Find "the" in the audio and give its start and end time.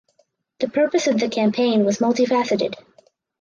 0.61-0.67, 1.19-1.29